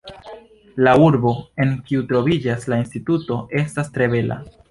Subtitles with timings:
[0.87, 1.33] La urbo,
[1.65, 4.43] en kiu troviĝas la instituto, estas tre bela!